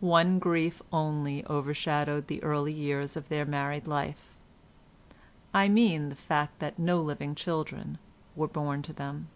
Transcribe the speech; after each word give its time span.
One 0.00 0.38
grief 0.38 0.80
only 0.90 1.44
overshadowed 1.44 2.28
the 2.28 2.42
early 2.42 2.72
years 2.72 3.14
of 3.14 3.28
their 3.28 3.44
married 3.44 3.86
life: 3.86 4.34
I 5.52 5.68
mean 5.68 6.08
the 6.08 6.14
fact 6.14 6.60
that 6.60 6.78
no 6.78 7.02
living 7.02 7.34
children 7.34 7.98
were 8.34 8.48
born 8.48 8.80
to 8.80 8.94
them. 8.94 9.28